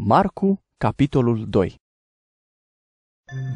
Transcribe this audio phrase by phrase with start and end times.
[0.00, 1.80] Marcu, capitolul 2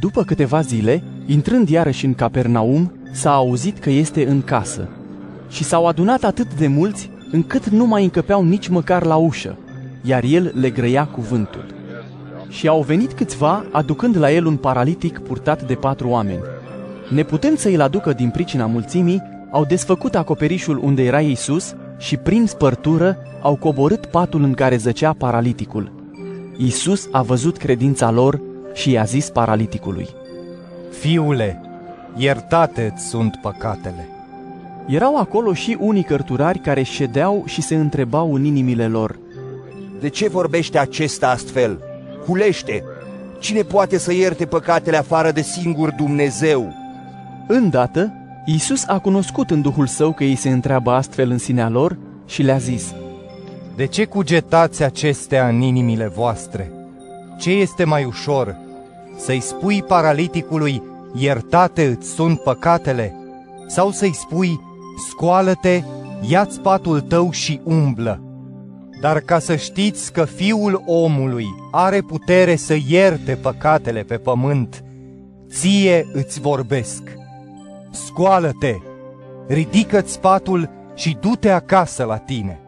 [0.00, 4.88] După câteva zile, intrând iarăși în Capernaum, s-a auzit că este în casă.
[5.48, 9.58] Și s-au adunat atât de mulți, încât nu mai încăpeau nici măcar la ușă,
[10.02, 11.74] iar el le grăia cuvântul.
[12.48, 16.42] Și au venit câțiva, aducând la el un paralitic purtat de patru oameni.
[17.10, 22.46] Neputând să îl aducă din pricina mulțimii, au desfăcut acoperișul unde era Iisus și prin
[22.46, 26.01] spărtură au coborât patul în care zăcea paraliticul.
[26.62, 28.40] Iisus a văzut credința lor
[28.74, 30.08] și i-a zis paraliticului,
[31.00, 31.60] Fiule,
[32.16, 34.08] iertate sunt păcatele.
[34.86, 39.18] Erau acolo și unii cărturari care ședeau și se întrebau în inimile lor,
[40.00, 41.78] De ce vorbește acesta astfel?
[42.26, 42.84] Hulește!
[43.38, 46.72] Cine poate să ierte păcatele afară de singur Dumnezeu?
[47.46, 48.12] Îndată,
[48.44, 52.42] Iisus a cunoscut în Duhul Său că ei se întreabă astfel în sinea lor și
[52.42, 52.94] le-a zis,
[53.76, 56.72] De ce cugetați acestea în inimile voastre?
[57.38, 58.56] Ce este mai ușor?
[59.16, 60.82] Să-i spui paraliticului,
[61.14, 63.14] iertate îți sunt păcatele?
[63.66, 64.60] Sau să-i spui,
[65.08, 65.82] scoală-te,
[66.20, 68.22] ia-ți patul tău și umblă?
[69.00, 74.84] Dar ca să știți că Fiul omului are putere să ierte păcatele pe pământ,
[75.50, 77.02] ție îți vorbesc.
[77.90, 78.74] Scoală-te,
[79.48, 82.61] ridică-ți patul și du-te acasă la tine.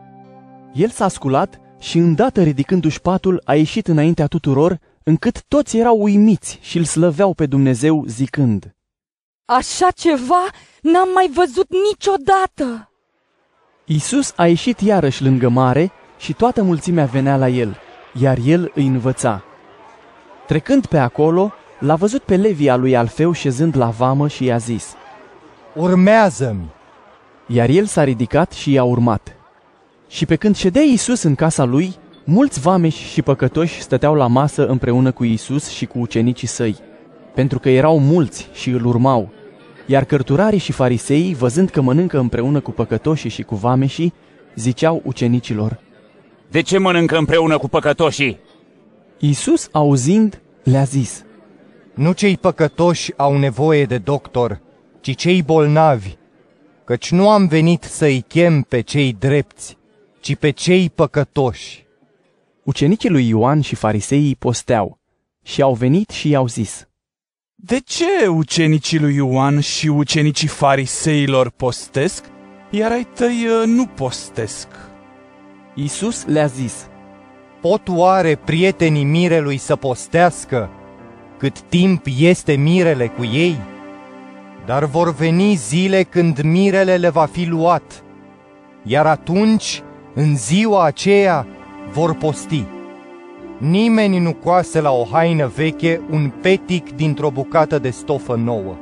[0.75, 6.59] El s-a sculat și îndată ridicându-și patul a ieșit înaintea tuturor, încât toți erau uimiți
[6.63, 8.75] și îl slăveau pe Dumnezeu zicând,
[9.45, 10.45] Așa ceva
[10.83, 12.91] n-am mai văzut niciodată!
[13.85, 17.77] Iisus a ieșit iarăși lângă mare și toată mulțimea venea la el,
[18.21, 19.45] iar el îi învăța.
[20.47, 24.57] Trecând pe acolo, l-a văzut pe Levi al lui Alfeu șezând la vamă și i-a
[24.57, 24.95] zis,
[25.75, 26.73] Urmează-mi!
[27.47, 29.37] iar el s-a ridicat și i-a urmat.
[30.15, 34.67] Și pe când ședea Iisus în casa lui, mulți vameși și păcătoși stăteau la masă
[34.67, 36.77] împreună cu Iisus și cu ucenicii săi,
[37.35, 39.33] pentru că erau mulți și îl urmau.
[39.87, 44.13] Iar cărturarii și fariseii, văzând că mănâncă împreună cu păcătoșii și cu vameșii,
[44.55, 45.81] ziceau ucenicilor,
[46.51, 48.39] De ce mănâncă împreună cu păcătoșii?
[49.19, 51.25] Iisus, auzind, le-a zis,
[51.95, 54.61] Nu cei păcătoși au nevoie de doctor,
[55.01, 56.17] ci cei bolnavi,
[56.85, 59.77] căci nu am venit să-i chem pe cei drepți,
[60.25, 61.87] ci pe cei păcătoși.
[62.63, 64.99] Ucenicii lui Ioan și fariseii posteau
[65.43, 66.89] și au venit și i-au zis,
[67.55, 72.25] De ce ucenicii lui Ioan și ucenicii fariseilor postesc,
[72.71, 74.69] iar ai tăi uh, nu postesc?
[75.75, 76.87] Iisus le-a zis,
[77.61, 80.71] Pot oare prietenii mirelui să postească
[81.39, 83.57] cât timp este mirele cu ei?
[84.67, 88.05] Dar vor veni zile când mirele le va fi luat,
[88.83, 89.83] iar atunci,
[90.15, 91.47] în ziua aceea,
[91.93, 92.65] vor posti.
[93.59, 98.77] Nimeni nu coase la o haină veche un petic dintr-o bucată de stofă nouă.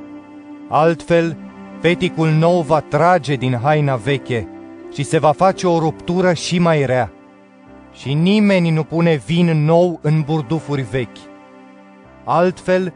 [0.69, 1.37] Altfel,
[1.81, 4.49] peticul nou va trage din haina veche
[4.93, 7.13] și se va face o ruptură și mai rea.
[7.93, 11.19] Și nimeni nu pune vin nou în burdufuri vechi.
[12.25, 12.93] Altfel,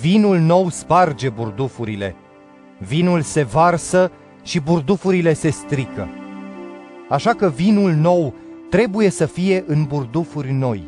[0.00, 2.16] vinul nou sparge burdufurile,
[2.78, 4.10] vinul se varsă
[4.42, 6.08] și burdufurile se strică.
[7.08, 8.34] Așa că vinul nou
[8.70, 10.82] trebuie să fie în burdufuri noi.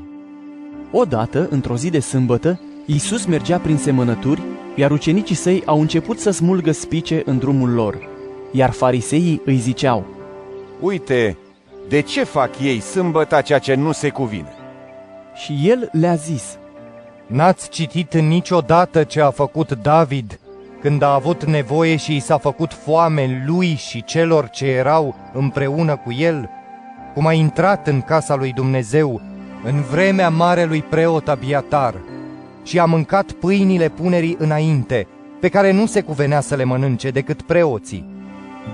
[0.91, 4.43] Odată, într-o zi de sâmbătă, Iisus mergea prin semănături,
[4.75, 8.09] iar ucenicii săi au început să smulgă spice în drumul lor.
[8.51, 10.07] Iar fariseii îi ziceau,
[10.81, 11.37] Uite,
[11.89, 14.53] de ce fac ei sâmbăta ceea ce nu se cuvine?
[15.35, 16.59] și el le-a zis,
[17.27, 20.39] N-ați citit niciodată ce a făcut David
[20.81, 25.97] când a avut nevoie și i s-a făcut foame lui și celor ce erau împreună
[25.97, 26.51] cu el?
[27.15, 29.21] Cum a intrat în casa lui Dumnezeu
[29.65, 31.95] în vremea marelui preot Abiatar
[32.63, 35.07] și a mâncat pâinile punerii înainte,
[35.41, 38.17] pe care nu se cuvenea să le mănânce decât preoții.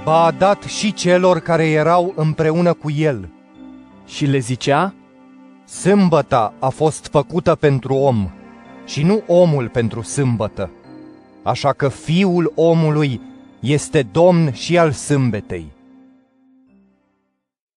[0.05, 3.29] Ba a dat și celor care erau împreună cu el.
[4.07, 4.95] și le zicea,
[5.65, 8.31] Sâmbăta a fost făcută pentru om
[8.85, 10.71] și nu omul pentru sâmbătă.
[11.45, 13.21] Așa că fiul omului
[13.61, 15.74] este domn și al sâmbetei.